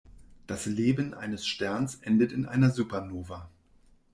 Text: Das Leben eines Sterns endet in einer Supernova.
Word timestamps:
Das 0.47 0.65
Leben 0.65 1.13
eines 1.13 1.45
Sterns 1.45 1.93
endet 2.01 2.31
in 2.31 2.47
einer 2.47 2.71
Supernova. 2.71 3.51